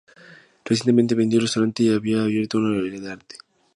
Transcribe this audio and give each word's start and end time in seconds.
Recientemente 0.65 1.13
vendió 1.13 1.37
el 1.37 1.45
restaurante 1.45 1.83
y 1.83 1.91
ha 1.93 2.23
abierto 2.23 2.57
una 2.57 2.75
galería 2.75 3.01
de 3.01 3.11
arte. 3.11 3.35